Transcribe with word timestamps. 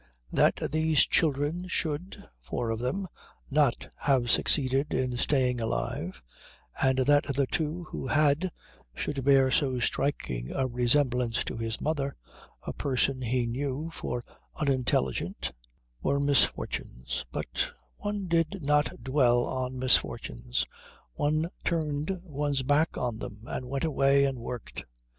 That 0.31 0.67
these 0.71 1.01
children 1.05 1.67
should, 1.67 2.27
four 2.39 2.71
of 2.71 2.79
them, 2.79 3.07
not 3.51 3.87
have 3.97 4.31
succeeded 4.31 4.95
in 4.95 5.15
staying 5.15 5.61
alive, 5.61 6.23
and 6.81 6.97
that 7.05 7.25
the 7.35 7.45
two 7.45 7.83
who 7.83 8.07
had 8.07 8.51
should 8.95 9.23
bear 9.23 9.51
so 9.51 9.79
striking 9.79 10.49
a 10.55 10.65
resemblance 10.65 11.43
to 11.43 11.55
his 11.55 11.79
mother, 11.79 12.15
a 12.63 12.73
person 12.73 13.21
he 13.21 13.45
knew 13.45 13.91
for 13.93 14.23
unintelligent, 14.55 15.51
were 16.01 16.19
misfortunes, 16.19 17.27
but 17.31 17.71
one 17.97 18.25
did 18.27 18.63
not 18.63 19.03
dwell 19.03 19.43
on 19.45 19.77
misfortunes; 19.77 20.65
one 21.13 21.47
turned 21.63 22.19
one's 22.23 22.63
back 22.63 22.97
on 22.97 23.19
them 23.19 23.43
and 23.45 23.69
went 23.69 23.83
away 23.83 24.23
and 24.25 24.39
worked. 24.39 24.83